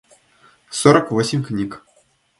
сорок 0.71 1.11
восемь 1.11 1.43
книг 1.43 1.85